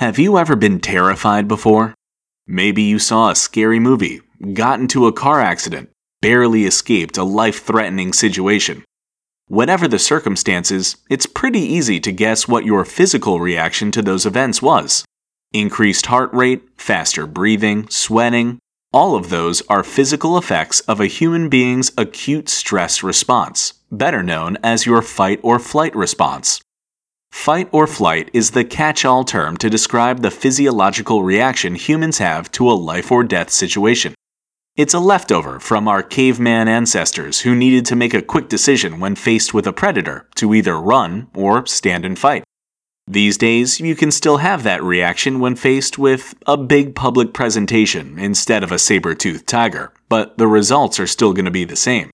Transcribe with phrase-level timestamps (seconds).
[0.00, 1.92] Have you ever been terrified before?
[2.46, 4.22] Maybe you saw a scary movie,
[4.54, 5.90] got into a car accident,
[6.22, 8.82] barely escaped a life threatening situation.
[9.48, 14.62] Whatever the circumstances, it's pretty easy to guess what your physical reaction to those events
[14.62, 15.04] was.
[15.52, 18.58] Increased heart rate, faster breathing, sweating,
[18.94, 24.56] all of those are physical effects of a human being's acute stress response, better known
[24.62, 26.62] as your fight or flight response.
[27.32, 32.52] Fight or flight is the catch all term to describe the physiological reaction humans have
[32.52, 34.14] to a life or death situation.
[34.76, 39.14] It's a leftover from our caveman ancestors who needed to make a quick decision when
[39.14, 42.44] faced with a predator to either run or stand and fight.
[43.06, 48.18] These days, you can still have that reaction when faced with a big public presentation
[48.18, 51.74] instead of a saber toothed tiger, but the results are still going to be the
[51.74, 52.10] same.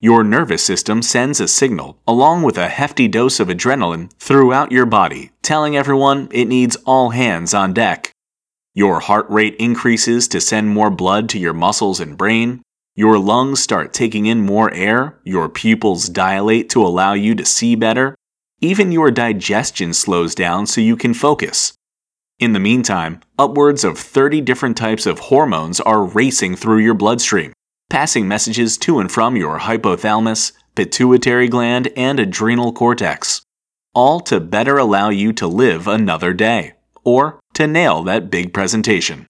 [0.00, 4.86] Your nervous system sends a signal, along with a hefty dose of adrenaline, throughout your
[4.86, 8.12] body, telling everyone it needs all hands on deck.
[8.74, 12.62] Your heart rate increases to send more blood to your muscles and brain.
[12.94, 15.18] Your lungs start taking in more air.
[15.24, 18.14] Your pupils dilate to allow you to see better.
[18.60, 21.72] Even your digestion slows down so you can focus.
[22.38, 27.52] In the meantime, upwards of 30 different types of hormones are racing through your bloodstream
[27.90, 33.42] passing messages to and from your hypothalamus, pituitary gland, and adrenal cortex,
[33.94, 39.26] all to better allow you to live another day, or to nail that big presentation.